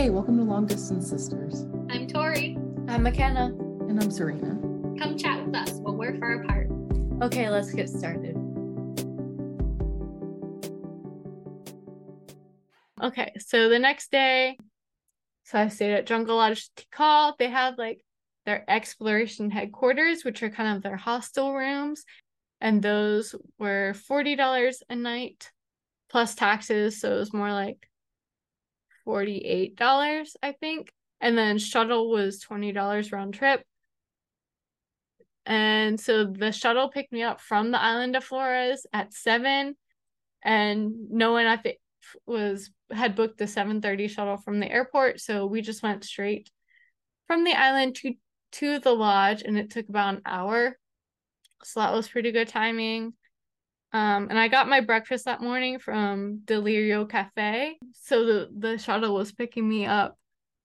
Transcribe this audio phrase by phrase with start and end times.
[0.00, 1.66] Hey, welcome to Long Distance Sisters.
[1.90, 2.56] I'm Tori.
[2.88, 3.48] I'm MacKenna.
[3.86, 4.58] And I'm Serena.
[4.98, 6.70] Come chat with us while we're far apart.
[7.20, 8.34] Okay, let's get started.
[13.02, 14.56] Okay, so the next day,
[15.44, 17.34] so I stayed at Jungle Lodge Tikal.
[17.38, 18.02] They have like
[18.46, 22.06] their exploration headquarters, which are kind of their hostel rooms,
[22.58, 25.52] and those were forty dollars a night
[26.08, 27.89] plus taxes, so it was more like
[29.04, 30.92] forty-eight dollars, I think.
[31.20, 33.62] And then shuttle was twenty dollars round trip.
[35.46, 39.76] And so the shuttle picked me up from the island of Flores at seven,
[40.42, 41.78] and no one I think
[42.26, 46.50] was had booked the 7:30 shuttle from the airport, so we just went straight
[47.26, 48.14] from the island to
[48.52, 50.78] to the lodge and it took about an hour.
[51.62, 53.14] So that was pretty good timing.
[53.92, 57.76] Um, and I got my breakfast that morning from Delirio Cafe.
[58.02, 60.16] So the, the shuttle was picking me up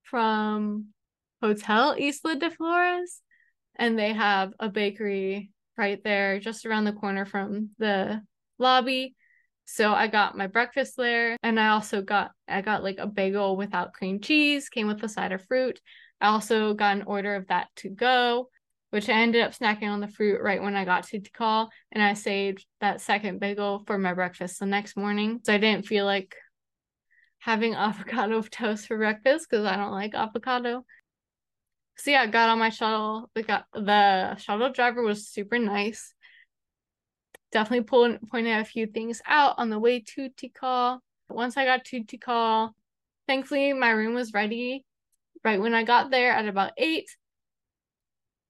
[0.04, 0.88] from
[1.42, 3.22] Hotel Isla de Flores.
[3.78, 8.22] And they have a bakery right there, just around the corner from the
[8.58, 9.16] lobby.
[9.66, 13.58] So I got my breakfast there and I also got I got like a bagel
[13.58, 15.80] without cream cheese, came with a side of fruit.
[16.22, 18.50] I also got an order of that to go,
[18.96, 22.02] which I ended up snacking on the fruit right when I got to Tikal and
[22.02, 25.42] I saved that second bagel for my breakfast the next morning.
[25.44, 26.34] So I didn't feel like
[27.40, 30.86] having avocado toast for breakfast because I don't like avocado.
[31.98, 33.30] So yeah, I got on my shuttle.
[33.36, 36.14] The got the shuttle driver was super nice
[37.52, 41.00] definitely pulled, pointed a few things out on the way to Tikal.
[41.30, 42.72] Once I got to Tikal,
[43.28, 44.86] thankfully my room was ready
[45.44, 47.10] right when I got there at about eight.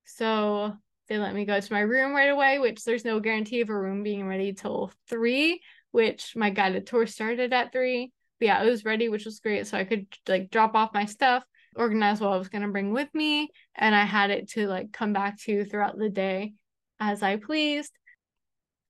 [0.06, 0.74] So
[1.08, 3.78] they let me go to my room right away, which there's no guarantee of a
[3.78, 5.62] room being ready till three,
[5.92, 8.12] which my guided tour started at three.
[8.40, 9.68] But yeah, it was ready, which was great.
[9.68, 11.44] So I could like drop off my stuff,
[11.76, 15.14] organize what I was gonna bring with me, and I had it to like come
[15.14, 16.54] back to throughout the day
[17.00, 17.92] as I pleased.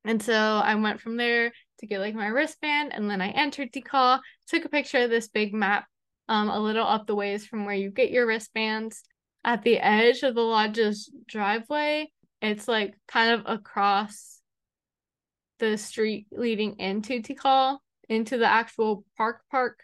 [0.05, 3.73] And so I went from there to get like my wristband and then I entered
[3.73, 5.85] Tikal, took a picture of this big map
[6.27, 9.03] um a little up the ways from where you get your wristbands.
[9.45, 12.11] At the edge of the lodge's driveway,
[12.41, 14.41] it's like kind of across
[15.59, 17.77] the street leading into Tikal,
[18.09, 19.83] into the actual park park,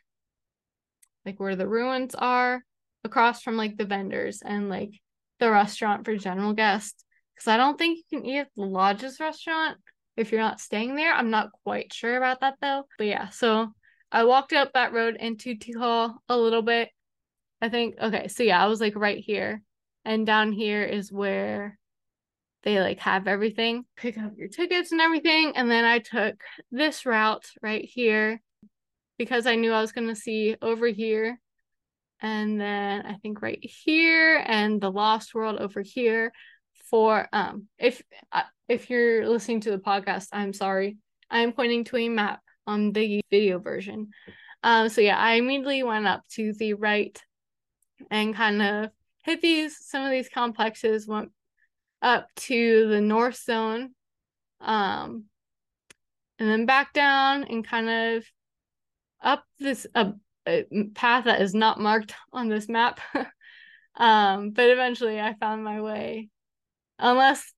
[1.27, 2.63] like where the ruins are,
[3.03, 4.99] across from like the vendors and like
[5.39, 7.05] the restaurant for general guests.
[7.35, 9.77] Because I don't think you can eat at the lodge's restaurant
[10.17, 11.13] if you're not staying there.
[11.13, 12.85] I'm not quite sure about that though.
[12.97, 13.67] But yeah, so
[14.11, 16.89] I walked up that road into Tikal a little bit.
[17.61, 19.61] I think okay, so yeah, I was like right here.
[20.03, 21.77] And down here is where
[22.63, 23.85] they like have everything.
[23.97, 25.53] Pick up your tickets and everything.
[25.55, 26.41] And then I took
[26.71, 28.41] this route right here
[29.17, 31.39] because I knew I was gonna see over here.
[32.19, 36.31] And then I think right here and the Lost World over here
[36.91, 40.97] for um if uh, if you're listening to the podcast i'm sorry
[41.31, 44.09] i'm pointing to a map on the video version
[44.63, 47.23] um so yeah i immediately went up to the right
[48.09, 48.89] and kind of
[49.23, 51.31] hit these some of these complexes went
[52.01, 53.91] up to the north zone
[54.61, 55.25] um
[56.39, 58.25] and then back down and kind of
[59.21, 60.11] up this uh,
[60.95, 62.99] path that is not marked on this map
[63.95, 66.29] um but eventually i found my way
[66.97, 67.53] unless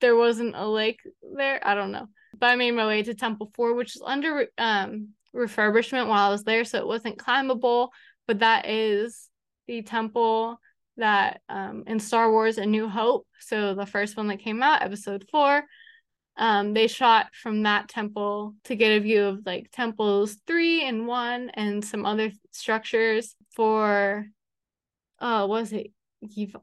[0.00, 1.00] there wasn't a lake
[1.36, 1.60] there.
[1.66, 2.08] I don't know.
[2.38, 6.30] But I made my way to Temple 4, which is under um refurbishment while I
[6.30, 7.90] was there, so it wasn't climbable.
[8.26, 9.27] But that is
[9.68, 10.60] the temple
[10.96, 14.82] that um in Star Wars A New Hope, so the first one that came out,
[14.82, 15.62] episode four.
[16.36, 21.06] Um, they shot from that temple to get a view of like temples three and
[21.06, 24.26] one and some other structures for
[25.20, 25.92] uh was it?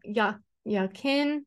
[0.04, 0.36] Ya
[0.68, 1.42] Yavin?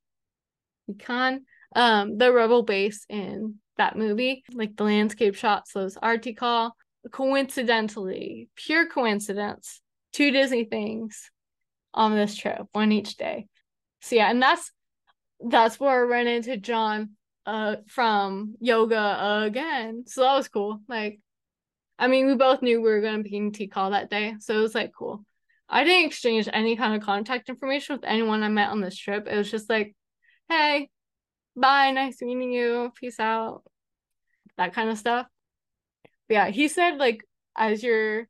[0.99, 1.45] Khan,
[1.77, 6.75] um, the rebel base in that movie, like the landscape shots, those article,
[7.11, 9.83] coincidentally, pure coincidence,
[10.13, 11.31] two Disney things
[11.95, 13.47] on this trip, one each day.
[14.03, 14.71] So yeah, and that's
[15.41, 17.11] that's where I ran into John
[17.47, 20.05] uh from yoga again.
[20.07, 20.81] So that was cool.
[20.89, 21.21] Like
[21.99, 24.63] I mean, we both knew we were gonna be in Tikal that day, so it
[24.63, 25.25] was like cool.
[25.69, 29.27] I didn't exchange any kind of contact information with anyone I met on this trip.
[29.29, 29.95] It was just like
[30.49, 30.89] hey,
[31.57, 33.63] bye, nice meeting you, peace out,
[34.57, 35.27] that kind of stuff.
[36.29, 37.25] But yeah, he said like
[37.57, 38.29] as you're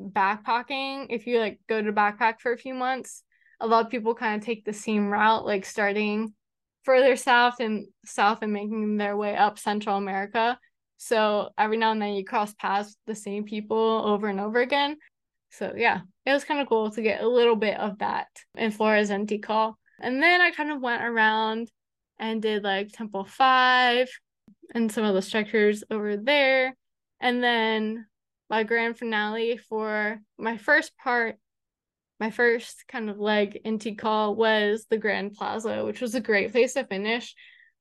[0.00, 3.22] backpacking, if you like go to backpack for a few months,
[3.60, 6.32] a lot of people kind of take the same route, like starting
[6.84, 10.58] further south and south and making their way up Central America.
[10.96, 14.60] So every now and then you cross paths with the same people over and over
[14.60, 14.96] again.
[15.50, 18.70] So yeah, it was kind of cool to get a little bit of that in
[18.70, 19.74] Flores and Tikal.
[20.00, 21.70] And then I kind of went around
[22.18, 24.08] and did like Temple 5
[24.74, 26.76] and some of the structures over there.
[27.20, 28.06] And then
[28.50, 31.36] my grand finale for my first part,
[32.18, 36.50] my first kind of leg in Tikal was the Grand Plaza, which was a great
[36.50, 37.34] place to finish.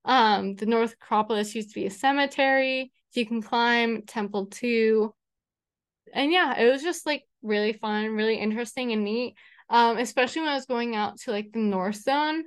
[0.05, 2.91] Um, the North Acropolis used to be a cemetery.
[3.13, 5.13] You can climb Temple 2.
[6.13, 9.35] And yeah, it was just like really fun, really interesting and neat.
[9.71, 12.43] Um, especially when I was going out to like the North Zone.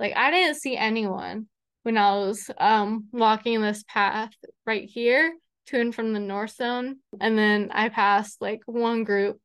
[0.00, 1.48] Like I didn't see anyone
[1.82, 4.32] when I was um walking this path
[4.66, 5.32] right here
[5.68, 6.96] to and from the North Zone.
[7.20, 9.40] And then I passed like one group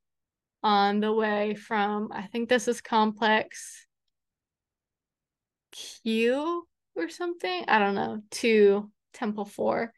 [0.61, 3.85] on the way from I think this is complex
[5.71, 7.65] Q or something.
[7.67, 9.91] I don't know, to Temple 4.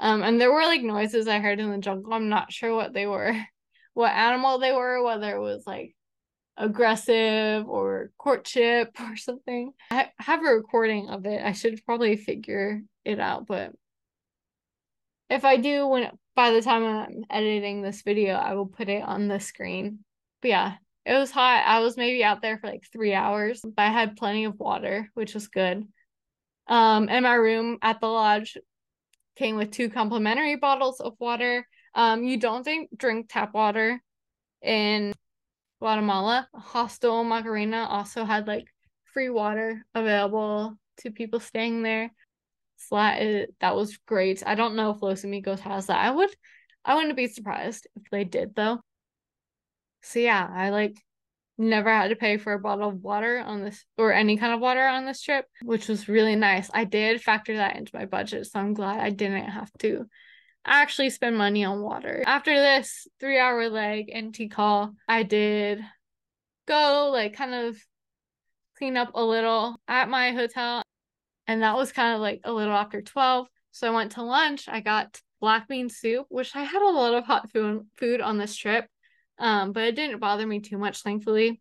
[0.00, 2.12] Um, and there were like noises I heard in the jungle.
[2.12, 3.36] I'm not sure what they were,
[3.94, 5.94] what animal they were, whether it was like
[6.56, 9.72] aggressive or courtship or something.
[9.90, 11.42] I have a recording of it.
[11.44, 13.72] I should probably figure it out, but
[15.30, 19.02] if I do when by the time I'm editing this video, I will put it
[19.02, 20.00] on the screen.
[20.40, 21.64] But yeah, it was hot.
[21.66, 25.10] I was maybe out there for like 3 hours, but I had plenty of water,
[25.14, 25.86] which was good.
[26.68, 28.56] Um, and my room at the lodge
[29.36, 31.66] came with two complimentary bottles of water.
[31.94, 34.02] Um, you don't think drink tap water
[34.62, 35.14] in
[35.80, 36.48] Guatemala.
[36.54, 38.66] Hostel Macarena also had like
[39.12, 42.12] free water available to people staying there.
[42.90, 44.42] That, is, eh, that was great.
[44.46, 45.98] I don't know if Los Amigos has that.
[45.98, 46.30] I would
[46.84, 48.80] I wouldn't be surprised if they did though.
[50.02, 50.96] So yeah, I like
[51.58, 54.60] never had to pay for a bottle of water on this or any kind of
[54.60, 56.70] water on this trip, which was really nice.
[56.72, 60.06] I did factor that into my budget, so I'm glad I didn't have to
[60.64, 62.22] actually spend money on water.
[62.26, 65.80] After this three hour leg in Tikal, I did
[66.66, 67.76] go like kind of
[68.76, 70.82] clean up a little at my hotel.
[71.48, 73.48] And that was kind of like a little after 12.
[73.72, 74.68] So I went to lunch.
[74.68, 78.38] I got black bean soup, which I had a lot of hot food food on
[78.38, 78.86] this trip.
[79.38, 81.60] Um, but it didn't bother me too much, thankfully.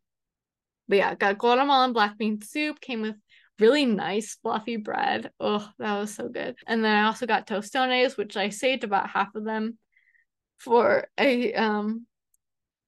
[0.88, 3.16] But yeah, got Guatemalan black bean soup, came with
[3.60, 5.32] really nice fluffy bread.
[5.40, 6.56] Oh, that was so good.
[6.68, 9.78] And then I also got tostones, which I saved about half of them
[10.58, 12.06] for a um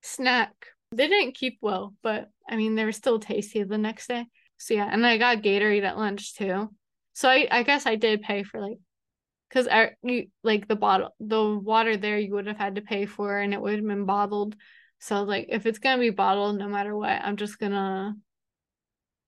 [0.02, 0.54] snack.
[0.92, 4.26] They didn't keep well, but I mean they were still tasty the next day.
[4.58, 6.70] So yeah, and I got Gatorade at lunch too.
[7.20, 8.78] So I I guess I did pay for like
[9.50, 13.06] because I you like the bottle the water there you would have had to pay
[13.08, 14.56] for and it would have been bottled.
[15.00, 18.16] So like if it's gonna be bottled no matter what, I'm just gonna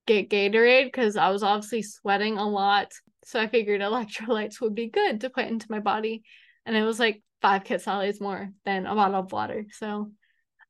[0.08, 2.94] get Gatorade because I was obviously sweating a lot.
[3.26, 6.24] So I figured electrolytes would be good to put into my body.
[6.66, 9.66] And it was like five quetzales more than a bottle of water.
[9.72, 10.14] So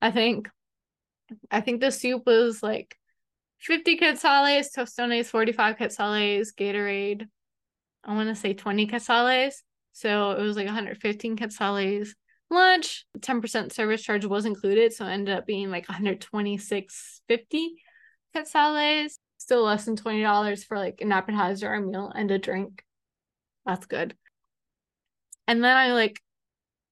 [0.01, 0.49] I think
[1.51, 2.97] I think the soup was like
[3.61, 7.27] 50 quetzales, tostones 45 quetzales, Gatorade,
[8.03, 9.55] I want to say 20 quetzales.
[9.93, 12.09] So it was like 115 quetzales.
[12.49, 17.67] Lunch, 10% service charge was included, so it ended up being like 126.50
[18.35, 19.13] quetzales.
[19.37, 22.83] Still less than $20 for like an appetizer, a meal, and a drink.
[23.65, 24.15] That's good.
[25.47, 26.21] And then I like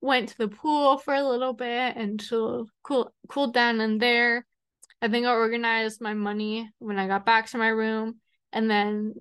[0.01, 4.45] went to the pool for a little bit and to cool cooled down in there.
[5.01, 8.19] I think I organized my money when I got back to my room.
[8.51, 9.13] And then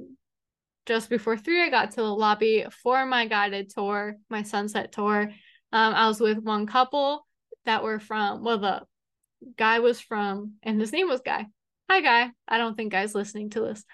[0.87, 5.31] just before three, I got to the lobby for my guided tour, my sunset tour.
[5.73, 7.27] Um, I was with one couple
[7.67, 8.83] that were from, well, the
[9.57, 11.47] guy was from, and his name was Guy.
[11.91, 12.31] Hi, Guy.
[12.49, 13.85] I don't think Guy's listening to this,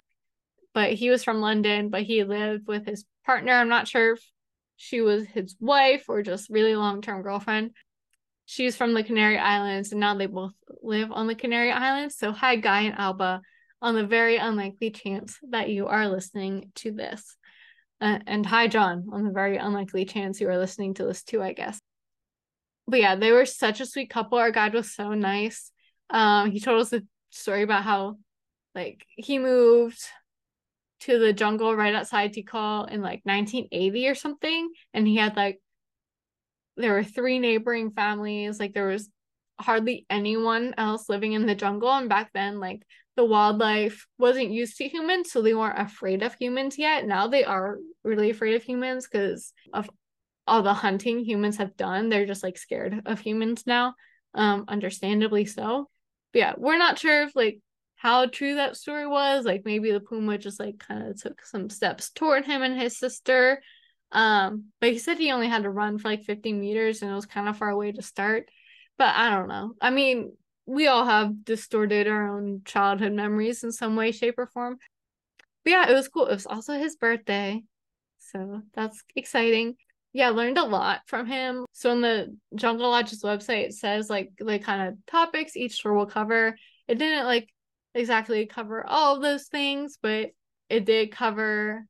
[0.73, 3.51] but he was from London, but he lived with his partner.
[3.51, 4.31] I'm not sure if
[4.77, 7.71] she was his wife or just really long term girlfriend.
[8.45, 12.15] She's from the Canary Islands, and now they both live on the Canary Islands.
[12.15, 13.41] So, hi, Guy and Alba,
[13.81, 17.37] on the very unlikely chance that you are listening to this.
[17.99, 21.41] Uh, and hi, John, on the very unlikely chance you are listening to this too,
[21.41, 21.79] I guess.
[22.87, 24.37] But yeah, they were such a sweet couple.
[24.37, 25.71] Our guide was so nice.
[26.09, 28.17] Um, he told us the story about how
[28.75, 29.99] like he moved
[31.01, 35.59] to the jungle right outside Tikal in like 1980 or something and he had like
[36.77, 39.09] there were three neighboring families like there was
[39.59, 42.83] hardly anyone else living in the jungle and back then like
[43.15, 47.45] the wildlife wasn't used to humans so they weren't afraid of humans yet now they
[47.45, 49.89] are really afraid of humans because of
[50.45, 53.93] all the hunting humans have done they're just like scared of humans now
[54.33, 55.87] um understandably so
[56.35, 57.59] but yeah, we're not sure if like
[57.95, 59.45] how true that story was.
[59.45, 62.97] Like maybe the puma just like kind of took some steps toward him and his
[62.97, 63.61] sister.
[64.15, 67.15] Um, but he said he only had to run for like 50 meters and it
[67.15, 68.47] was kind of far away to start.
[68.97, 69.73] But I don't know.
[69.81, 70.31] I mean,
[70.65, 74.77] we all have distorted our own childhood memories in some way, shape, or form.
[75.65, 76.27] But yeah, it was cool.
[76.27, 77.61] It was also his birthday.
[78.19, 79.75] So that's exciting.
[80.13, 81.65] Yeah, learned a lot from him.
[81.73, 85.93] So on the Jungle Lodge's website, it says like the kind of topics each tour
[85.93, 86.55] will cover.
[86.87, 87.49] It didn't like
[87.93, 90.29] exactly cover all of those things, but
[90.69, 91.85] it did cover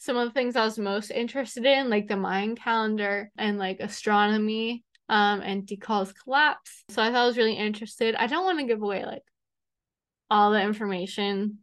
[0.00, 3.80] some of the things I was most interested in, like the Mayan calendar and like
[3.80, 6.84] astronomy um, and Tikal's collapse.
[6.88, 8.14] So I thought I was really interested.
[8.14, 9.22] I don't want to give away like
[10.30, 11.58] all the information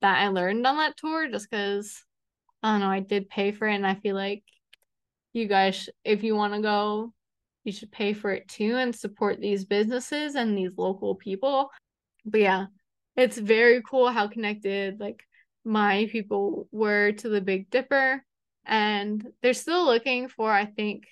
[0.00, 2.02] that I learned on that tour just because
[2.64, 4.42] I don't know, I did pay for it and I feel like
[5.32, 7.12] you guys, if you want to go,
[7.62, 11.70] you should pay for it too and support these businesses and these local people.
[12.24, 12.66] But yeah,
[13.14, 15.22] it's very cool how connected like
[15.68, 18.24] my people were to the Big Dipper.
[18.64, 21.04] And they're still looking for, I think,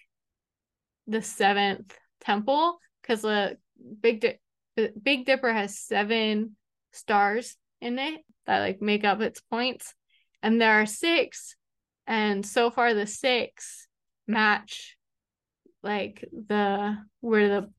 [1.07, 3.57] the seventh temple because the
[4.01, 6.57] Big Di- Big Dipper has seven
[6.93, 9.95] stars in it that like make up its points,
[10.43, 11.57] and there are six,
[12.07, 13.87] and so far the six
[14.27, 14.97] match
[15.83, 17.71] like the where the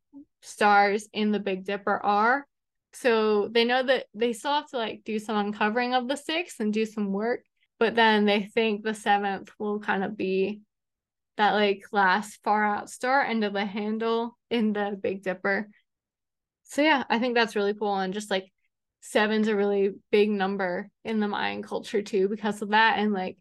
[0.42, 2.48] stars in the Big Dipper are.
[2.94, 6.60] So they know that they still have to like do some uncovering of the six
[6.60, 7.44] and do some work,
[7.80, 10.62] but then they think the seventh will kind of be
[11.38, 15.70] that like last far out star end of the handle in the Big Dipper.
[16.64, 17.96] So yeah, I think that's really cool.
[17.96, 18.52] And just like
[19.02, 22.98] seven's a really big number in the Mayan culture too because of that.
[22.98, 23.38] And like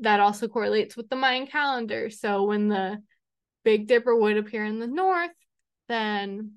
[0.00, 2.10] that also correlates with the Mayan calendar.
[2.10, 2.98] So when the
[3.64, 5.30] Big Dipper would appear in the north,
[5.88, 6.52] then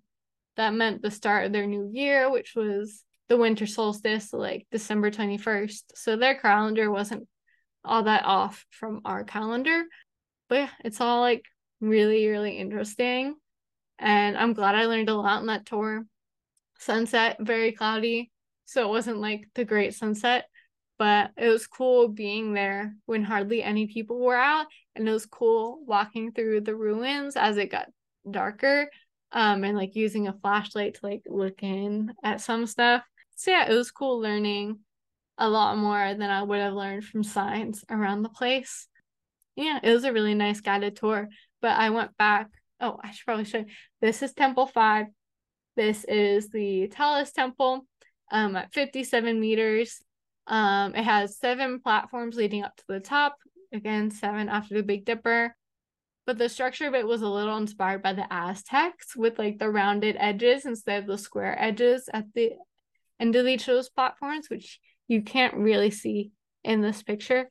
[0.60, 5.12] that meant the start of their new year, which was the winter solstice, like December
[5.12, 5.84] 21st.
[5.96, 7.28] So their calendar wasn't
[7.84, 9.84] all that off from our calendar
[10.50, 11.46] but yeah, it's all like
[11.80, 13.36] really, really interesting.
[14.00, 16.06] And I'm glad I learned a lot on that tour.
[16.80, 18.32] Sunset, very cloudy.
[18.66, 20.46] So it wasn't like the great sunset,
[20.98, 24.68] but it was cool being there when hardly any people were out.
[24.96, 27.88] And it was cool walking through the ruins as it got
[28.30, 28.90] darker
[29.32, 33.04] um, and like using a flashlight to like look in at some stuff.
[33.36, 34.80] So yeah, it was cool learning
[35.38, 38.90] a lot more than I would have learned from signs around the place
[39.60, 41.28] yeah, it was a really nice guided tour.
[41.62, 42.50] But I went back.
[42.80, 43.66] Oh, I should probably show you.
[44.02, 45.08] This is Temple 5.
[45.76, 47.86] This is the tallest Temple
[48.32, 50.02] um, at 57 meters.
[50.48, 53.36] Um, it has seven platforms leading up to the top.
[53.74, 55.56] Again, seven after the Big Dipper.
[56.30, 59.68] But the structure of it was a little inspired by the Aztecs with like the
[59.68, 62.52] rounded edges instead of the square edges at the
[63.20, 66.30] end of each of those platforms, which you can't really see
[66.64, 67.50] in this picture.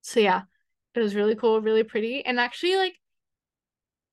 [0.00, 0.44] So yeah,
[0.94, 2.24] it was really cool, really pretty.
[2.24, 2.94] And actually, like,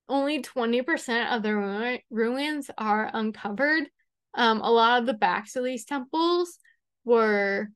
[0.09, 3.83] only 20% of the ru- ruins are uncovered.
[4.33, 6.57] Um, a lot of the backs of these temples
[7.05, 7.69] were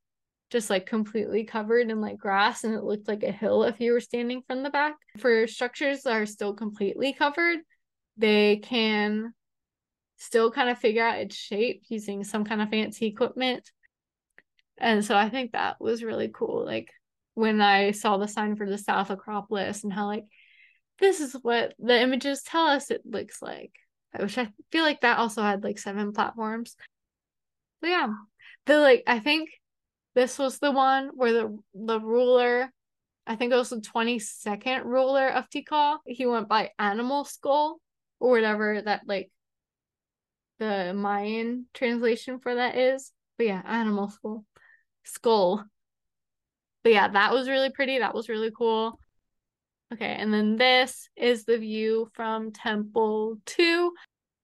[0.49, 3.91] just like completely covered in like grass and it looked like a hill if you
[3.91, 4.95] were standing from the back.
[5.19, 7.59] For structures that are still completely covered,
[8.17, 9.33] they can
[10.17, 13.69] still kind of figure out its shape using some kind of fancy equipment.
[14.77, 16.65] And so I think that was really cool.
[16.65, 16.89] Like
[17.35, 20.25] when I saw the sign for the South Acropolis and how like
[20.99, 23.71] this is what the images tell us it looks like.
[24.13, 26.75] I wish I feel like that also had like seven platforms.
[27.81, 28.07] But yeah.
[28.65, 29.49] The like I think
[30.15, 32.71] this was the one where the the ruler
[33.27, 35.99] I think it was the 22nd ruler of Tikal.
[36.07, 37.79] He went by Animal Skull
[38.19, 39.29] or whatever that like
[40.57, 43.11] the Mayan translation for that is.
[43.37, 44.45] But yeah, Animal Skull.
[45.03, 45.63] Skull
[46.83, 47.99] but yeah, that was really pretty.
[47.99, 48.99] That was really cool.
[49.93, 53.93] Okay, and then this is the view from Temple 2.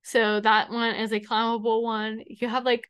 [0.04, 2.22] So that one is a climbable one.
[2.28, 2.88] You have like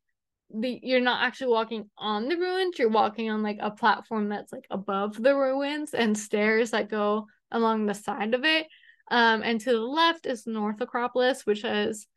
[0.59, 4.51] the you're not actually walking on the ruins, you're walking on like a platform that's
[4.51, 8.67] like above the ruins and stairs that go along the side of it.
[9.11, 12.07] Um, and to the left is North Acropolis, which is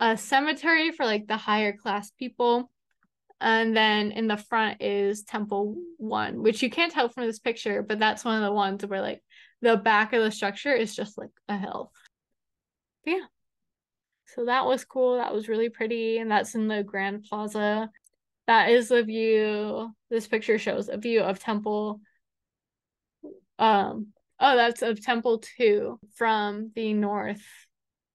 [0.00, 2.70] a cemetery for like the higher class people.
[3.40, 7.82] And then in the front is Temple One, which you can't tell from this picture,
[7.82, 9.22] but that's one of the ones where like
[9.60, 11.92] the back of the structure is just like a hill.
[13.04, 13.24] But yeah.
[14.34, 15.16] So that was cool.
[15.16, 16.18] That was really pretty.
[16.18, 17.90] And that's in the Grand Plaza.
[18.46, 19.90] That is the view.
[20.10, 22.00] This picture shows a view of Temple.
[23.58, 27.42] Um, oh, that's of Temple 2 from the North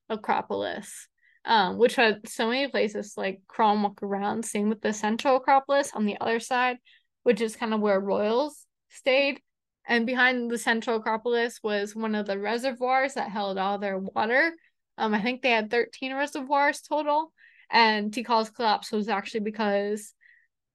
[0.09, 1.07] Acropolis
[1.45, 4.45] um, which had so many places like crawl and walk around.
[4.45, 6.77] Same with the Central Acropolis on the other side,
[7.23, 9.41] which is kind of where royals stayed.
[9.87, 14.53] And behind the Central Acropolis was one of the reservoirs that held all their water.
[14.97, 17.31] Um, I think they had 13 reservoirs total,
[17.69, 20.13] and Tikal's collapse was actually because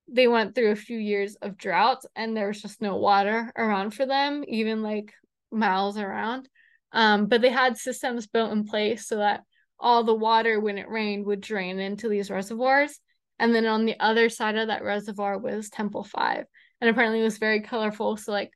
[0.08, 3.90] they went through a few years of drought and there was just no water around
[3.90, 5.12] for them, even like
[5.50, 6.48] miles around.
[6.92, 9.42] Um, but they had systems built in place so that
[9.78, 12.98] all the water when it rained would drain into these reservoirs.
[13.38, 16.44] And then on the other side of that reservoir was Temple 5.
[16.80, 18.16] And apparently it was very colorful.
[18.16, 18.52] So, like,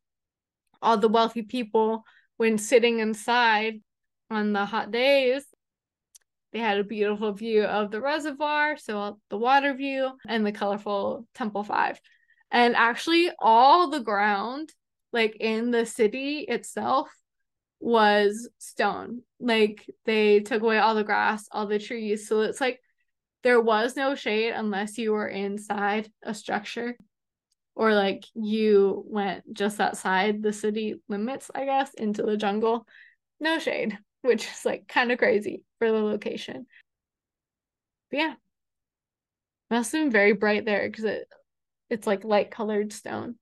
[0.81, 2.05] all the wealthy people,
[2.37, 3.75] when sitting inside
[4.31, 5.45] on the hot days,
[6.52, 11.26] they had a beautiful view of the reservoir, so the water view, and the colorful
[11.35, 12.00] Temple 5.
[12.50, 14.73] And actually, all the ground,
[15.12, 17.09] like in the city itself,
[17.78, 19.23] was stone.
[19.38, 22.28] Like they took away all the grass, all the trees.
[22.28, 22.80] So it's like
[23.42, 26.97] there was no shade unless you were inside a structure
[27.75, 32.87] or like you went just outside the city limits, I guess, into the jungle.
[33.40, 36.67] No shade, which is like kind of crazy for the location.
[38.11, 38.35] But yeah.
[39.71, 41.29] Must have been very bright there because it
[41.89, 43.37] it's like light colored stone.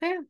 [0.00, 0.20] But yeah.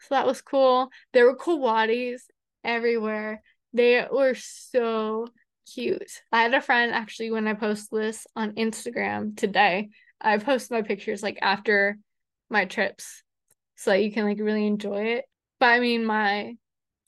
[0.00, 0.90] So that was cool.
[1.12, 2.22] There were coatis
[2.64, 3.42] everywhere.
[3.72, 5.28] They were so
[5.72, 6.22] cute.
[6.32, 9.90] I had a friend actually when I posted this on Instagram today.
[10.20, 11.98] I post my pictures like after
[12.50, 13.22] my trips
[13.76, 15.24] so that you can like really enjoy it.
[15.60, 16.56] But I mean, my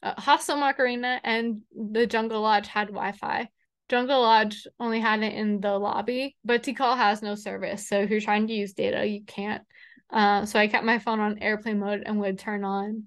[0.02, 3.48] uh, Hostel Macarena and the Jungle Lodge had Wi Fi.
[3.88, 7.88] Jungle Lodge only had it in the lobby, but Tikal has no service.
[7.88, 9.62] So if you're trying to use data, you can't.
[10.10, 13.04] Uh, so I kept my phone on airplane mode and would turn on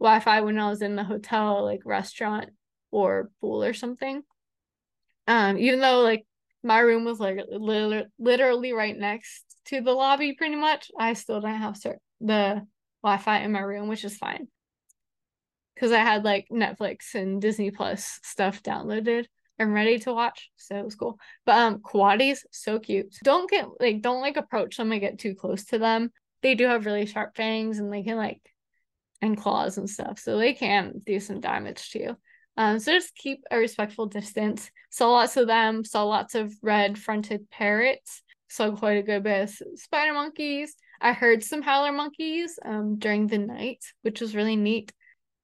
[0.00, 2.50] Wi-Fi when I was in the hotel, like restaurant
[2.90, 4.22] or pool or something.
[5.26, 6.26] Um, even though like
[6.62, 11.40] my room was like li- literally right next to the lobby, pretty much, I still
[11.40, 12.66] didn't have ser- the
[13.02, 14.48] Wi-Fi in my room, which is fine
[15.78, 19.26] because I had like Netflix and Disney Plus stuff downloaded
[19.58, 20.50] and ready to watch.
[20.56, 21.18] So it was cool.
[21.46, 23.14] But um coatis, so cute.
[23.22, 26.10] Don't get like don't like approach them and get too close to them
[26.42, 28.40] they do have really sharp fangs and they can like
[29.20, 30.18] and claws and stuff.
[30.18, 32.16] So they can do some damage to you.
[32.56, 34.70] Um, so just keep a respectful distance.
[34.90, 39.50] Saw lots of them, saw lots of red fronted parrots, saw quite a good bit
[39.50, 40.74] of spider monkeys.
[41.00, 44.92] I heard some howler monkeys um during the night, which was really neat.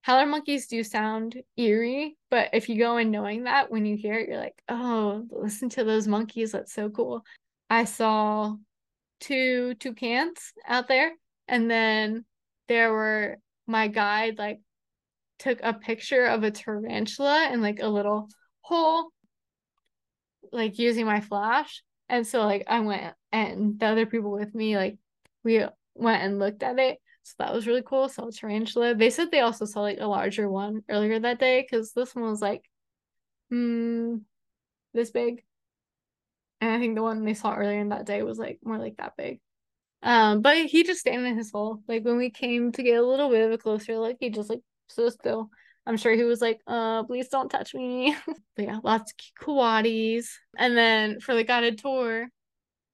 [0.04, 4.18] Howler monkeys do sound eerie, but if you go in knowing that when you hear
[4.18, 6.52] it, you're like, oh, listen to those monkeys.
[6.52, 7.24] That's so cool.
[7.70, 8.54] I saw
[9.20, 11.10] two toucans out there
[11.48, 12.26] and then
[12.68, 14.60] there were my guide like
[15.38, 18.28] took a picture of a tarantula in like a little
[18.60, 19.08] hole
[20.52, 24.76] like using my flash and so like i went and the other people with me
[24.76, 24.98] like
[25.42, 25.64] we
[25.94, 29.40] went and looked at it so that was really cool saw tarantula they said they
[29.40, 32.64] also saw like a larger one earlier that day because this one was like
[33.50, 34.18] hmm
[34.94, 35.44] this big
[36.60, 38.96] and I think the one they saw earlier in that day was like more like
[38.96, 39.40] that big.
[40.02, 41.82] Um, but he just stayed in his hole.
[41.88, 44.50] Like when we came to get a little bit of a closer look, he just
[44.50, 45.50] like stood still.
[45.86, 48.16] I'm sure he was like, uh, please don't touch me.
[48.56, 50.26] but yeah, lots of coatis.
[50.56, 52.28] And then for the guided tour,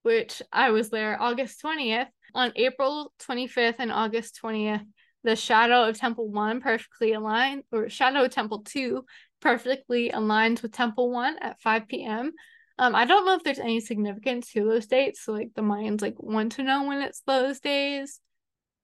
[0.03, 4.85] which I was there August 20th, on April 25th and August 20th,
[5.25, 9.05] the shadow of Temple 1 perfectly aligned, or shadow of Temple 2
[9.41, 12.33] perfectly aligns with Temple 1 at 5 p.m.
[12.79, 15.23] Um, I don't know if there's any significance to those dates.
[15.23, 18.21] So like the Mayans like want to know when it's those days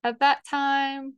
[0.04, 1.14] at that time.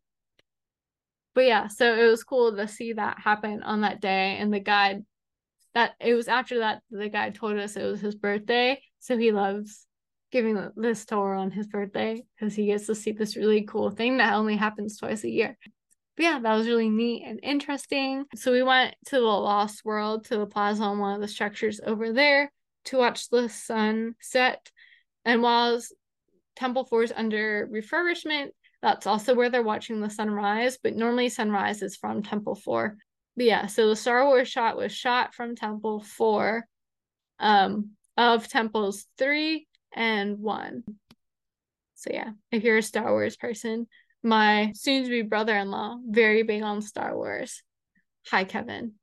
[1.35, 4.37] But yeah, so it was cool to see that happen on that day.
[4.39, 5.05] And the guide
[5.75, 8.81] that it was after that the guide told us it was his birthday.
[9.01, 9.88] So he loves
[10.31, 14.19] giving this tour on his birthday because he gets to see this really cool thing
[14.19, 15.57] that only happens twice a year.
[16.17, 18.25] But yeah, that was really neat and interesting.
[18.35, 21.81] So we went to the Lost World, to the plaza on one of the structures
[21.85, 22.53] over there
[22.87, 24.71] to watch the sun set.
[25.25, 25.81] And while
[26.57, 28.49] Temple 4 is under refurbishment,
[28.83, 30.79] that's also where they're watching the sunrise.
[30.83, 32.97] But normally, sunrise is from Temple 4.
[33.37, 36.65] But yeah, so the Star Wars shot was shot from Temple 4
[37.39, 40.85] um, of Temples 3 and 1.
[41.97, 43.87] So yeah, if you're a Star Wars person,
[44.23, 47.63] my soon to be brother in law, very big on Star Wars.
[48.31, 48.95] Hi, Kevin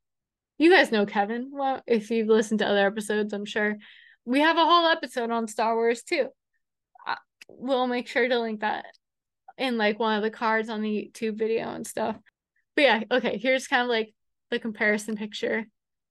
[0.58, 1.50] you guys know Kevin.
[1.52, 3.76] Well, if you've listened to other episodes, I'm sure
[4.24, 6.28] we have a whole episode on Star Wars too.
[7.06, 7.16] Uh,
[7.48, 8.86] we'll make sure to link that
[9.58, 12.16] in like one of the cards on the YouTube video and stuff.
[12.74, 14.14] But yeah, okay, here's kind of like
[14.50, 15.64] the comparison picture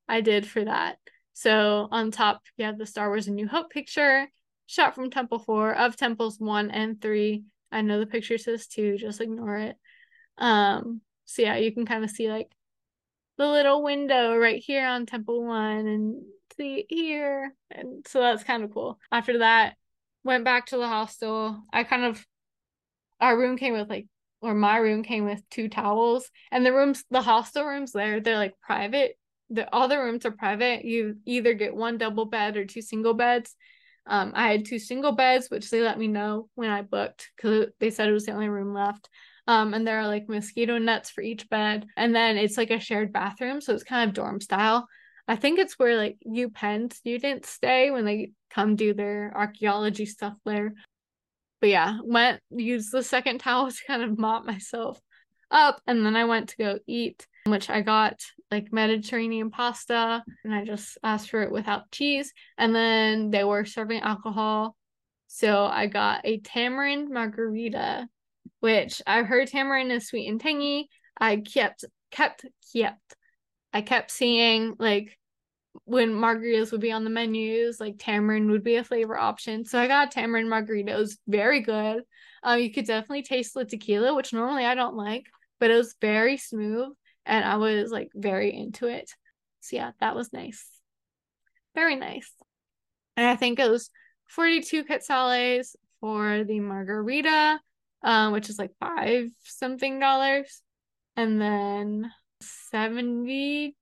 [0.07, 0.97] I did for that.
[1.33, 4.27] So on top, you have the Star Wars and New Hope picture,
[4.67, 7.43] shot from Temple 4 of Temples 1 and 3.
[7.71, 9.75] I know the picture says 2, just ignore it.
[10.37, 12.51] Um, so yeah, you can kind of see like
[13.37, 16.23] the little window right here on Temple One and
[16.57, 17.53] see here.
[17.69, 18.99] And so that's kind of cool.
[19.11, 19.75] After that,
[20.23, 21.61] went back to the hostel.
[21.73, 22.25] I kind of
[23.19, 24.07] our room came with like
[24.41, 28.37] or my room came with two towels and the rooms the hostel rooms there they're
[28.37, 29.17] like private
[29.49, 33.13] the all the rooms are private you either get one double bed or two single
[33.13, 33.55] beds
[34.07, 37.67] um i had two single beds which they let me know when i booked because
[37.79, 39.09] they said it was the only room left.
[39.47, 42.79] Um and there are like mosquito nets for each bed and then it's like a
[42.79, 44.87] shared bathroom so it's kind of dorm style.
[45.27, 50.35] I think it's where like UPenn students stay when they come do their archaeology stuff
[50.45, 50.73] there.
[51.61, 54.99] But yeah, went used the second towel to kind of mop myself
[55.51, 58.19] up, and then I went to go eat, which I got
[58.51, 63.65] like Mediterranean pasta, and I just asked for it without cheese, and then they were
[63.65, 64.75] serving alcohol,
[65.27, 68.07] so I got a tamarind margarita,
[68.59, 70.89] which I've heard tamarind is sweet and tangy.
[71.19, 73.15] I kept kept kept
[73.73, 75.17] I kept seeing like
[75.83, 79.65] when margaritas would be on the menus, like tamarind would be a flavor option.
[79.65, 80.93] So I got tamarind margarita.
[80.93, 82.03] It was very good.
[82.43, 85.25] Um, you could definitely taste the tequila, which normally I don't like,
[85.59, 86.93] but it was very smooth
[87.25, 89.11] and I was like very into it.
[89.61, 90.65] So yeah, that was nice.
[91.73, 92.31] Very nice.
[93.17, 93.89] And I think it was
[94.27, 97.59] 42 quetzales for the margarita,
[98.03, 100.61] um, which is like five something dollars.
[101.15, 102.11] And then
[102.41, 103.73] 72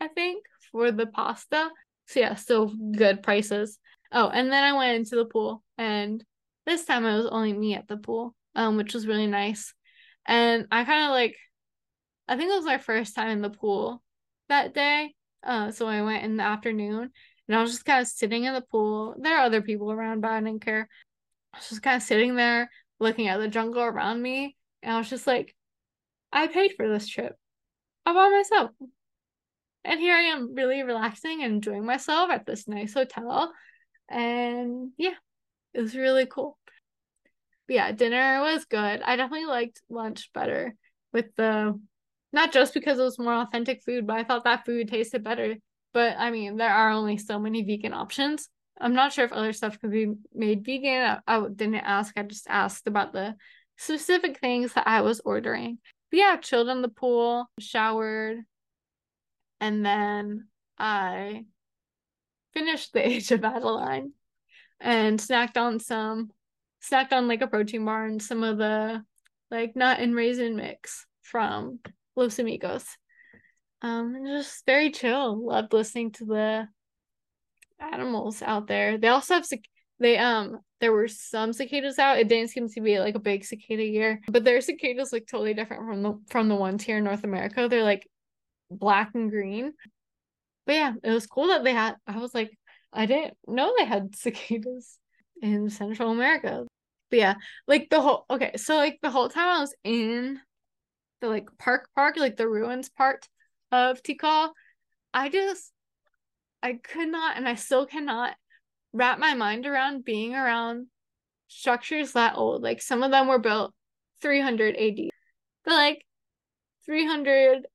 [0.00, 1.70] I think, for the pasta.
[2.06, 3.78] So yeah, still good prices.
[4.12, 6.24] Oh, and then I went into the pool and
[6.66, 9.74] this time it was only me at the pool, um, which was really nice.
[10.26, 11.36] And I kind of like
[12.30, 14.00] I think it was my first time in the pool
[14.48, 15.14] that day.
[15.42, 17.10] Uh, so I went in the afternoon
[17.48, 19.16] and I was just kind of sitting in the pool.
[19.18, 20.88] There are other people around, but I didn't care.
[21.52, 24.56] I was just kind of sitting there looking at the jungle around me.
[24.80, 25.56] And I was just like,
[26.32, 27.34] I paid for this trip
[28.06, 28.70] all by myself.
[29.84, 33.52] And here I am really relaxing and enjoying myself at this nice hotel.
[34.08, 35.14] And yeah,
[35.74, 36.56] it was really cool.
[37.66, 39.02] But yeah, dinner was good.
[39.02, 40.76] I definitely liked lunch better
[41.12, 41.76] with the
[42.32, 45.56] not just because it was more authentic food, but I thought that food tasted better.
[45.92, 48.48] But I mean, there are only so many vegan options.
[48.80, 51.18] I'm not sure if other stuff could be made vegan.
[51.26, 52.12] I, I didn't ask.
[52.16, 53.34] I just asked about the
[53.76, 55.78] specific things that I was ordering.
[56.10, 58.38] But yeah, chilled in the pool, showered,
[59.60, 61.44] and then I
[62.52, 64.12] finished the Age of Adaline
[64.80, 66.30] and snacked on some
[66.82, 69.04] snacked on like a protein bar and some of the
[69.50, 71.78] like nut and raisin mix from
[72.20, 72.86] Los Amigos.
[73.82, 75.46] Um just very chill.
[75.46, 76.68] Loved listening to the
[77.80, 78.98] animals out there.
[78.98, 79.46] They also have
[79.98, 82.18] they um there were some cicadas out.
[82.18, 85.54] It didn't seem to be like a big cicada year, but their cicadas look totally
[85.54, 87.68] different from the from the ones here in North America.
[87.68, 88.06] They're like
[88.70, 89.72] black and green.
[90.66, 91.96] But yeah, it was cool that they had.
[92.06, 92.56] I was like,
[92.92, 94.98] I didn't know they had cicadas
[95.42, 96.66] in Central America.
[97.10, 97.34] But yeah,
[97.66, 100.40] like the whole okay, so like the whole time I was in
[101.20, 103.28] the like park park, like the ruins part
[103.72, 104.50] of Tikal,
[105.14, 105.72] I just
[106.62, 108.34] I could not and I still cannot
[108.92, 110.86] wrap my mind around being around
[111.48, 112.62] structures that old.
[112.62, 113.72] Like some of them were built
[114.22, 115.10] 300 AD.
[115.64, 116.04] But like
[116.86, 117.66] 300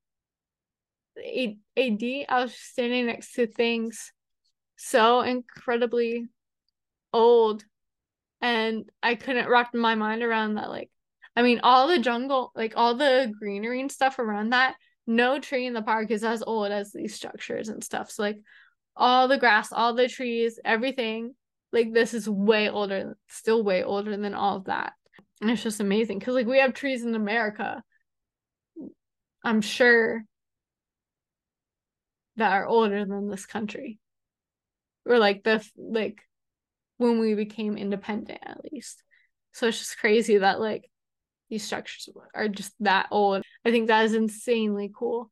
[1.18, 4.12] AD, I was standing next to things
[4.78, 6.28] so incredibly
[7.14, 7.64] old
[8.42, 10.90] and I couldn't wrap my mind around that like
[11.36, 14.76] I mean all the jungle like all the greenery and stuff around that
[15.08, 18.10] no tree in the park is as old as these structures and stuff.
[18.10, 18.40] So like
[18.96, 21.36] all the grass all the trees everything
[21.72, 24.94] like this is way older still way older than all of that.
[25.42, 27.84] And it's just amazing because like we have trees in America
[29.44, 30.24] I'm sure
[32.38, 34.00] that are older than this country.
[35.06, 36.20] Or like the like
[36.98, 39.04] when we became independent at least.
[39.52, 40.90] So it's just crazy that like
[41.50, 43.44] these structures are just that old.
[43.64, 45.30] I think that is insanely cool.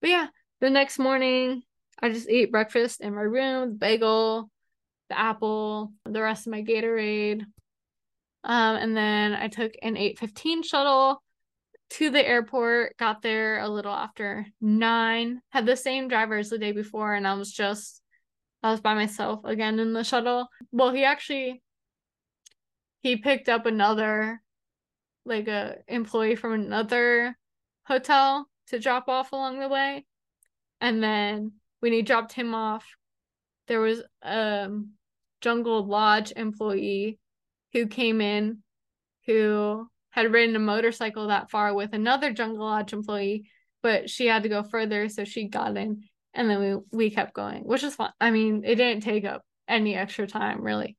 [0.00, 0.26] But yeah
[0.60, 1.62] the next morning
[2.00, 4.50] i just ate breakfast in my room the bagel
[5.08, 7.42] the apple the rest of my gatorade.
[8.44, 11.22] Um and then i took an 815 shuttle
[11.88, 16.58] to the airport, got there a little after nine, had the same driver as the
[16.58, 18.02] day before, and I was just
[18.62, 20.48] I was by myself again in the shuttle.
[20.72, 21.62] Well, he actually
[23.02, 24.42] he picked up another
[25.26, 27.36] like a employee from another
[27.84, 30.04] hotel to drop off along the way.
[30.80, 32.86] And then when he dropped him off,
[33.68, 34.92] there was a um,
[35.40, 37.18] Jungle Lodge employee
[37.72, 38.62] who came in
[39.26, 43.50] who had ridden a motorcycle that far with another Jungle Lodge employee,
[43.82, 47.34] but she had to go further, so she got in, and then we we kept
[47.34, 48.12] going, which was fun.
[48.20, 50.96] I mean, it didn't take up any extra time really.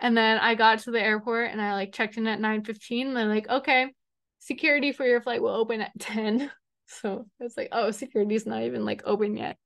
[0.00, 3.14] And then I got to the airport and I like checked in at 9:15.
[3.14, 3.92] They're like, okay,
[4.40, 6.50] security for your flight will open at 10.
[6.86, 9.56] So it's like, oh, security's not even like open yet.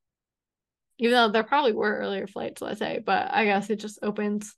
[0.98, 4.54] Even though there probably were earlier flights, let's say, but I guess it just opens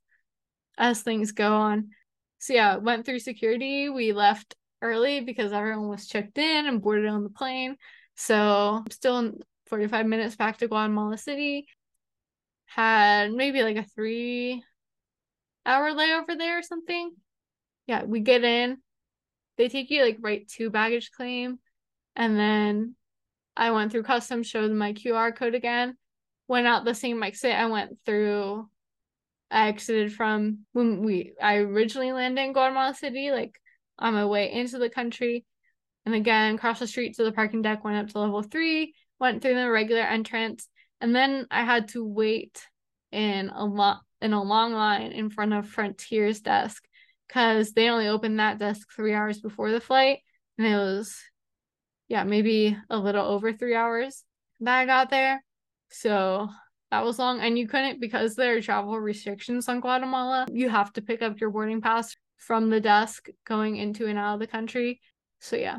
[0.79, 1.91] as things go on.
[2.39, 3.89] So yeah, went through security.
[3.89, 7.77] We left early because everyone was checked in and boarded on the plane.
[8.17, 9.33] So still
[9.67, 11.67] 45 minutes back to Guatemala City.
[12.67, 14.63] Had maybe like a three
[15.67, 17.13] hour layover there or something.
[17.87, 18.79] Yeah, we get in.
[19.57, 21.59] They take you like right to baggage claim.
[22.17, 22.95] And then
[23.57, 25.97] I went through customs, showed my QR code again,
[26.49, 28.69] went out the same exit I went through.
[29.51, 33.61] I exited from when we I originally landed in Guatemala City, like
[33.99, 35.45] on my way into the country.
[36.07, 39.43] And again, crossed the street to the parking deck, went up to level three, went
[39.43, 40.69] through the regular entrance,
[41.01, 42.67] and then I had to wait
[43.13, 46.85] in a lot in a long line in front of Frontier's desk
[47.27, 50.19] because they only opened that desk three hours before the flight.
[50.59, 51.17] And it was,
[52.09, 54.25] yeah, maybe a little over three hours
[54.61, 55.43] that I got there.
[55.91, 56.49] So
[56.91, 57.41] that was long.
[57.41, 61.41] And you couldn't, because there are travel restrictions on Guatemala, you have to pick up
[61.41, 65.01] your boarding pass from the desk going into and out of the country.
[65.41, 65.79] So yeah,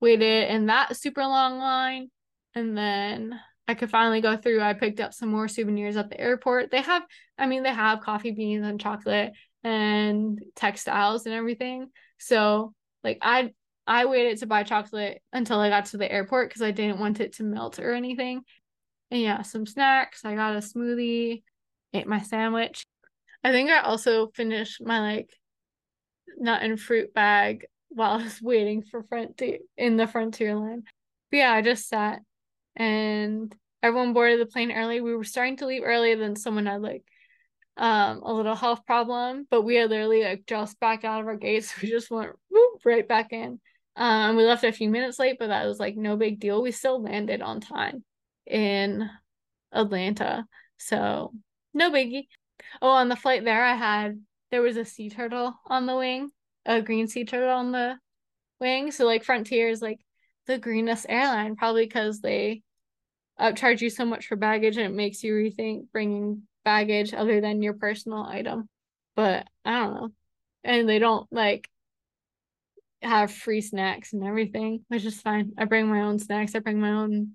[0.00, 2.10] waited in that super long line.
[2.54, 4.60] And then I could finally go through.
[4.60, 6.70] I picked up some more souvenirs at the airport.
[6.70, 7.02] They have,
[7.36, 9.32] I mean, they have coffee beans and chocolate
[9.64, 11.88] and textiles and everything.
[12.18, 13.52] So like I
[13.86, 17.20] I waited to buy chocolate until I got to the airport because I didn't want
[17.20, 18.42] it to melt or anything.
[19.10, 20.24] And yeah, some snacks.
[20.24, 21.42] I got a smoothie,
[21.92, 22.84] ate my sandwich.
[23.44, 25.30] I think I also finished my like
[26.36, 30.82] nut and fruit bag while I was waiting for frontier in the frontier line.
[31.30, 32.20] But yeah, I just sat
[32.76, 35.00] and everyone boarded the plane early.
[35.00, 37.04] We were starting to leave early, then someone had like
[37.76, 41.36] um a little health problem, but we had literally like just back out of our
[41.36, 41.72] gates.
[41.82, 43.60] We just went whoop, right back in.
[43.96, 46.62] Um, we left a few minutes late, but that was like no big deal.
[46.62, 48.04] We still landed on time
[48.46, 49.08] in
[49.72, 51.32] Atlanta, so
[51.74, 52.28] no biggie.
[52.82, 56.30] Oh, on the flight there, I had there was a sea turtle on the wing,
[56.64, 57.98] a green sea turtle on the
[58.60, 58.90] wing.
[58.90, 60.00] So like Frontier is like
[60.46, 62.62] the greenest airline, probably because they
[63.40, 67.62] upcharge you so much for baggage and it makes you rethink bringing baggage other than
[67.62, 68.68] your personal item.
[69.14, 70.08] But I don't know.
[70.64, 71.68] And they don't like
[73.02, 75.52] have free snacks and everything, which is fine.
[75.58, 77.32] I bring my own snacks, I bring my own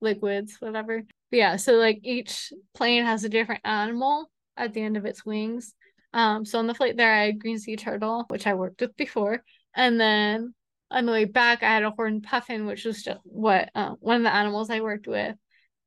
[0.00, 1.02] liquids, whatever.
[1.30, 5.24] But yeah, so like each plane has a different animal at the end of its
[5.24, 5.74] wings.
[6.12, 8.96] Um, so on the flight there, I had green sea turtle, which I worked with
[8.96, 9.42] before,
[9.74, 10.54] and then
[10.90, 14.16] on the way back, I had a horned puffin, which was just what uh, one
[14.18, 15.36] of the animals I worked with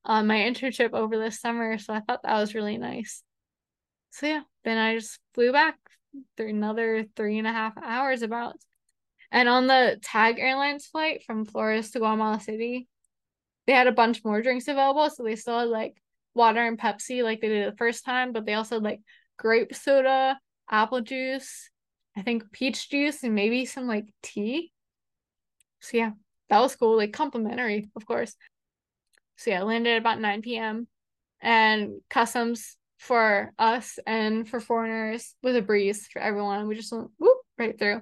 [0.05, 1.77] on my internship over the summer.
[1.77, 3.23] So I thought that was really nice.
[4.11, 5.77] So yeah, then I just flew back
[6.35, 8.55] through another three and a half hours about.
[9.31, 12.87] And on the Tag Airlines flight from Flores to Guatemala City,
[13.67, 15.09] they had a bunch more drinks available.
[15.09, 15.95] So they still had like
[16.33, 19.01] water and Pepsi like they did the first time, but they also had like
[19.37, 21.69] grape soda, apple juice,
[22.17, 24.71] I think peach juice, and maybe some like tea.
[25.79, 26.11] So yeah,
[26.49, 26.97] that was cool.
[26.97, 28.35] Like complimentary, of course.
[29.37, 30.87] So yeah, landed at about 9 p.m.
[31.41, 36.67] And customs for us and for foreigners was a breeze for everyone.
[36.67, 38.01] We just went whoop right through.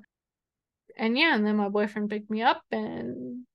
[0.98, 3.46] And yeah, and then my boyfriend picked me up and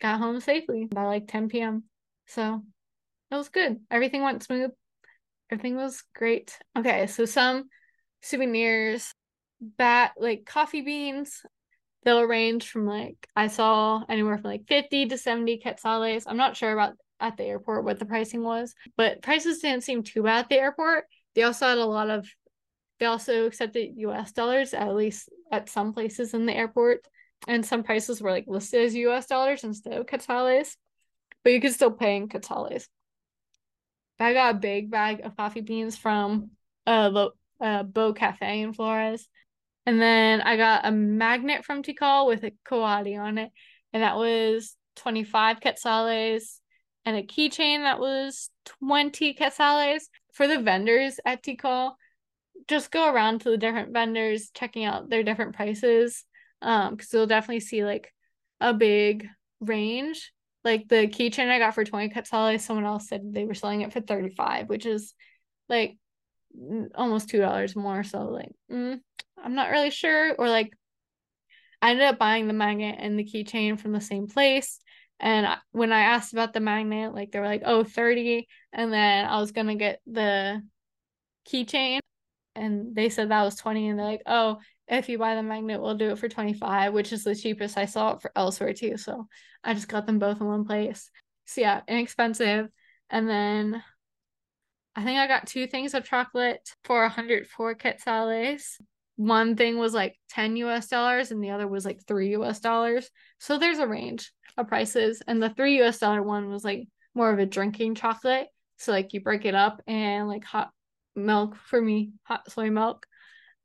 [0.00, 1.84] got home safely by like 10 p.m.
[2.26, 2.62] So
[3.30, 3.80] it was good.
[3.90, 4.70] Everything went smooth.
[5.50, 6.58] Everything was great.
[6.78, 7.68] Okay, so some
[8.22, 9.12] souvenirs,
[9.60, 11.42] bat like coffee beans
[12.04, 16.24] they'll range from like I saw anywhere from like 50 to 70 quetzales.
[16.26, 20.02] I'm not sure about at the airport what the pricing was, but prices didn't seem
[20.02, 21.04] too bad at the airport.
[21.34, 22.26] They also had a lot of
[22.98, 27.06] they also accepted US dollars, at least at some places in the airport.
[27.48, 30.76] And some prices were like listed as US dollars instead of quetzales.
[31.42, 32.86] But you could still pay in quetzales.
[34.18, 36.50] I got a big bag of coffee beans from
[36.86, 39.26] uh, uh Beau Cafe in Flores.
[39.86, 43.50] And then I got a magnet from Tikal with a coati on it.
[43.92, 46.60] And that was 25 quetzales.
[47.04, 50.02] And a keychain that was 20 quetzales.
[50.32, 51.92] For the vendors at Tikal,
[52.68, 56.24] just go around to the different vendors, checking out their different prices.
[56.62, 58.12] Um, because you'll definitely see like
[58.60, 59.26] a big
[59.60, 60.32] range.
[60.62, 63.92] Like the keychain I got for 20 quetzales, someone else said they were selling it
[63.92, 65.14] for 35, which is
[65.70, 65.96] like
[66.94, 68.02] almost two dollars more.
[68.02, 69.00] So like, mm,
[69.42, 70.34] I'm not really sure.
[70.36, 70.72] Or like,
[71.82, 74.80] I ended up buying the magnet and the keychain from the same place.
[75.18, 78.46] And when I asked about the magnet, like they were like, oh, 30.
[78.72, 80.62] And then I was going to get the
[81.48, 82.00] keychain
[82.54, 83.88] and they said that was 20.
[83.88, 84.58] And they're like, oh,
[84.88, 87.84] if you buy the magnet, we'll do it for 25, which is the cheapest I
[87.84, 88.96] saw it for elsewhere too.
[88.96, 89.28] So
[89.62, 91.10] I just got them both in one place.
[91.46, 92.68] So yeah, inexpensive.
[93.08, 93.82] And then
[94.96, 98.62] I think I got two things of chocolate for 104 quetzales.
[99.16, 103.10] One thing was like 10 US dollars and the other was like 3 US dollars.
[103.38, 105.22] So there's a range of prices.
[105.26, 108.48] And the 3 US dollar one was like more of a drinking chocolate.
[108.78, 110.70] So like you break it up and like hot
[111.14, 113.06] milk for me, hot soy milk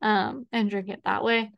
[0.02, 1.50] um, and drink it that way.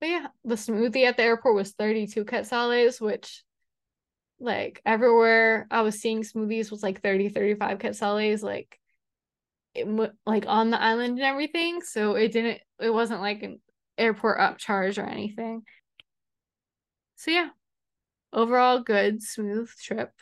[0.00, 3.42] But yeah, the smoothie at the airport was 32 quetzales, which
[4.40, 8.78] like everywhere I was seeing smoothies was like 30, 35 quetzales, like
[10.26, 11.82] like on the island and everything.
[11.82, 13.60] So it didn't, it wasn't like an
[13.98, 15.62] airport upcharge or anything.
[17.16, 17.50] So yeah,
[18.32, 20.12] overall good, smooth trip.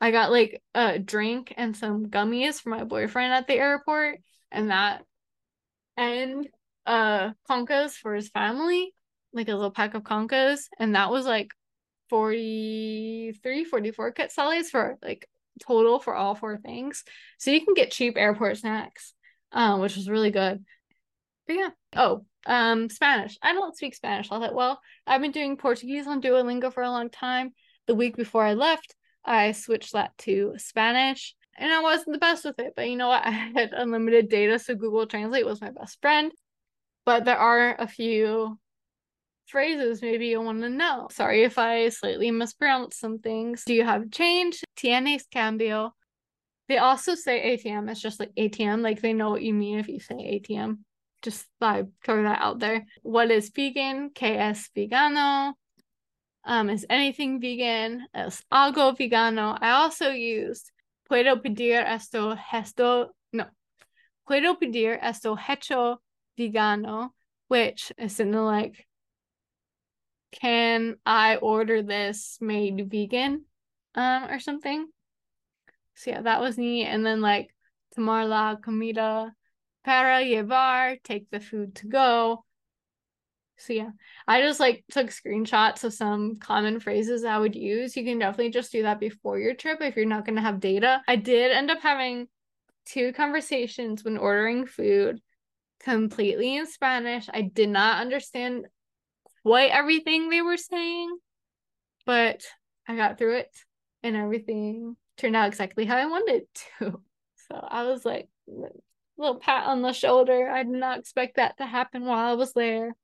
[0.00, 4.20] I got like a drink and some gummies for my boyfriend at the airport,
[4.50, 5.04] and that
[5.96, 6.48] and
[6.86, 8.94] uh conchas for his family,
[9.32, 11.50] like a little pack of conchas, and that was like
[12.08, 15.28] 43, 44 quetzales for like
[15.60, 17.04] total for all four things.
[17.38, 19.14] So you can get cheap airport snacks,
[19.52, 20.64] um, which was really good.
[21.46, 21.70] But yeah.
[21.96, 23.36] Oh, um, Spanish.
[23.42, 24.80] I don't speak Spanish all that well.
[25.06, 27.52] I've been doing Portuguese on Duolingo for a long time.
[27.86, 28.94] The week before I left,
[29.24, 32.72] I switched that to Spanish and I wasn't the best with it.
[32.74, 33.22] But you know what?
[33.26, 36.32] I had unlimited data, so Google Translate was my best friend.
[37.04, 38.58] But there are a few
[39.50, 41.08] phrases maybe you want to know.
[41.10, 43.64] Sorry if I slightly mispronounce some things.
[43.66, 44.62] Do you have change?
[44.76, 45.94] Tienes cambio.
[46.68, 47.90] They also say ATM.
[47.90, 48.82] It's just like ATM.
[48.82, 50.78] Like they know what you mean if you say ATM.
[51.22, 52.86] Just I throw that out there.
[53.02, 54.10] What is vegan?
[54.10, 55.52] KS vegano.
[56.44, 58.06] Um, is anything vegan?
[58.14, 59.58] Es algo vegano.
[59.60, 60.70] I also used
[61.10, 63.46] puedo pedir esto, esto, no,
[64.24, 66.00] puedo pedir esto hecho
[66.38, 67.10] vegano,
[67.48, 68.86] which is in the like,
[70.32, 73.44] can I order this made vegan,
[73.94, 74.86] um, or something?
[75.94, 76.86] So yeah, that was neat.
[76.86, 77.54] And then like,
[77.94, 79.32] tomar la comida
[79.84, 82.44] para llevar, take the food to go.
[83.58, 83.90] So yeah,
[84.26, 87.94] I just like took screenshots of some common phrases I would use.
[87.94, 90.60] You can definitely just do that before your trip if you're not going to have
[90.60, 91.02] data.
[91.06, 92.28] I did end up having
[92.86, 95.20] two conversations when ordering food
[95.80, 97.28] completely in Spanish.
[97.32, 98.66] I did not understand
[99.42, 101.16] quite everything they were saying,
[102.06, 102.42] but
[102.86, 103.56] I got through it
[104.02, 106.42] and everything turned out exactly how I wanted
[106.78, 107.00] to.
[107.48, 108.28] So I was like,
[109.18, 110.48] little pat on the shoulder.
[110.48, 112.94] I did not expect that to happen while I was there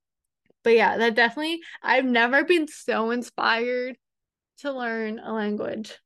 [0.67, 3.97] but yeah, that definitely, I've never been so inspired
[4.59, 5.97] to learn a language.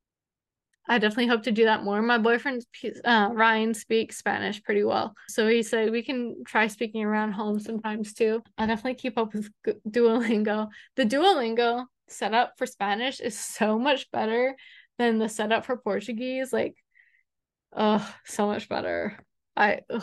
[0.89, 2.03] I definitely hope to do that more.
[2.03, 2.65] My boyfriend,
[3.05, 5.15] uh, Ryan, speaks Spanish pretty well.
[5.29, 8.43] So he said we can try speaking around home sometimes too.
[8.59, 9.51] I definitely keep up with
[9.89, 10.69] Duolingo.
[10.97, 14.57] The Duolingo setup for Spanish is so much better
[14.99, 16.53] than the setup for Portuguese.
[16.53, 16.75] Like,
[17.77, 19.19] oh, so much better.
[19.57, 20.03] I, ugh.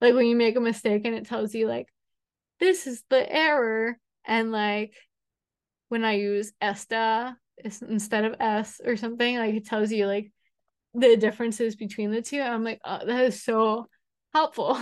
[0.00, 1.86] like when you make a mistake and it tells you, like,
[2.58, 3.98] this is the error.
[4.26, 4.94] And like
[5.88, 7.36] when I use esta
[7.82, 10.32] instead of s or something, like it tells you like
[10.94, 12.40] the differences between the two.
[12.40, 13.86] I'm like, oh, that is so
[14.34, 14.78] helpful.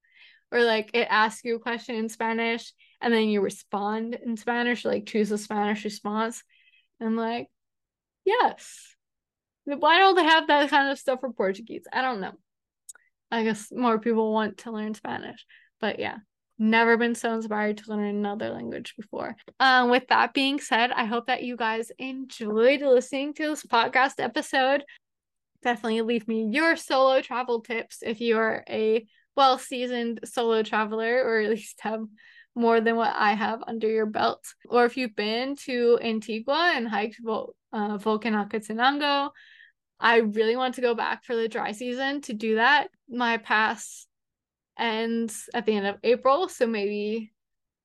[0.52, 4.84] or like it asks you a question in Spanish and then you respond in Spanish,
[4.84, 6.42] like choose a Spanish response.
[7.00, 7.48] And like,
[8.24, 8.94] yes.
[9.64, 11.84] Why don't they have that kind of stuff for Portuguese?
[11.92, 12.32] I don't know.
[13.30, 15.44] I guess more people want to learn Spanish.
[15.80, 16.16] But yeah,
[16.58, 19.36] never been so inspired to learn another language before.
[19.60, 24.14] Um, with that being said, I hope that you guys enjoyed listening to this podcast
[24.18, 24.84] episode.
[25.62, 29.06] Definitely leave me your solo travel tips if you are a
[29.36, 32.02] well seasoned solo traveler or at least have
[32.56, 34.44] more than what I have under your belt.
[34.68, 39.30] Or if you've been to Antigua and hiked Vol- uh, Volcan Acatenango,
[40.00, 42.88] I really want to go back for the dry season to do that.
[43.08, 44.07] My pass
[44.78, 46.48] ends at the end of April.
[46.48, 47.32] So maybe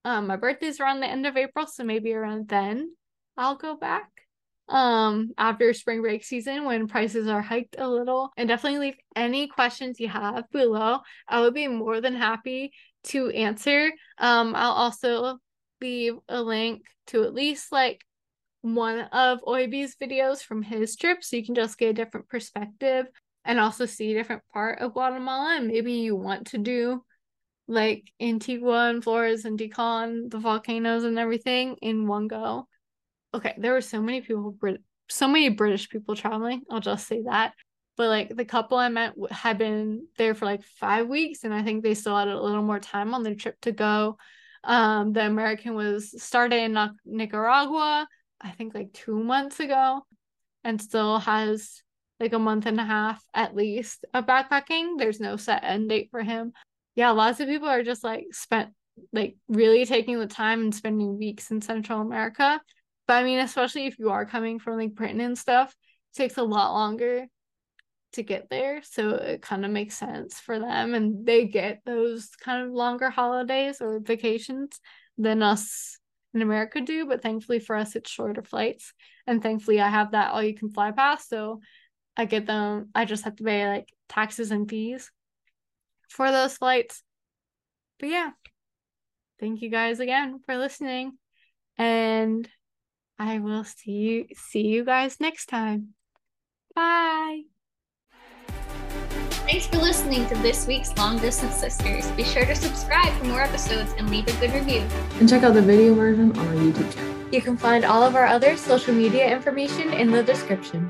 [0.06, 1.68] um my birthday's around the end of April.
[1.68, 2.94] So maybe around then
[3.38, 4.10] I'll go back.
[4.70, 8.32] Um after spring break season when prices are hiked a little.
[8.38, 11.00] And definitely leave any questions you have below.
[11.28, 12.74] I would be more than happy
[13.06, 13.92] to answer.
[14.18, 15.38] Um I'll also
[15.82, 18.02] leave a link to at least like
[18.62, 23.08] one of Oyby's videos from his trip so you can just get a different perspective
[23.46, 27.04] and also see a different part of Guatemala and maybe you want to do
[27.68, 32.68] like Antigua and Flores and Decon, the volcanoes and everything in one go.
[33.34, 36.62] Okay, there were so many people, Brit- so many British people traveling.
[36.70, 37.54] I'll just say that.
[37.96, 41.64] But like the couple I met had been there for like five weeks, and I
[41.64, 44.18] think they still had a little more time on their trip to go.
[44.64, 48.08] Um, the American was started in Nicaragua,
[48.42, 50.06] I think like two months ago,
[50.64, 51.84] and still has
[52.20, 54.98] like a month and a half at least of backpacking.
[54.98, 56.54] There's no set end date for him.
[56.96, 58.70] Yeah, lots of people are just like spent
[59.12, 62.62] like really taking the time and spending weeks in Central America.
[63.08, 65.76] But I mean, especially if you are coming from like Britain and stuff,
[66.14, 67.26] it takes a lot longer
[68.14, 68.82] to get there.
[68.84, 73.10] So it kind of makes sense for them and they get those kind of longer
[73.10, 74.80] holidays or vacations
[75.18, 75.98] than us
[76.34, 77.06] in America do.
[77.06, 78.94] But thankfully for us, it's shorter flights.
[79.28, 81.28] And thankfully, I have that all you can fly pass.
[81.28, 81.62] So
[82.16, 85.12] I get them, I just have to pay like taxes and fees
[86.10, 87.04] for those flights.
[88.00, 88.32] But yeah,
[89.40, 91.18] thank you guys again for listening.
[91.78, 92.48] And
[93.18, 95.90] I will see you see you guys next time.
[96.76, 97.44] Bye.
[99.46, 102.10] Thanks for listening to this week's Long Distance Sisters.
[102.12, 104.82] Be sure to subscribe for more episodes and leave a good review.
[105.20, 107.34] And check out the video version on our YouTube channel.
[107.34, 110.90] You can find all of our other social media information in the description.